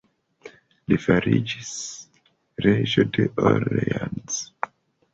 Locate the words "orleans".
3.55-4.45